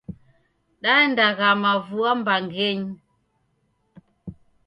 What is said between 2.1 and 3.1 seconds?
mbangenyi.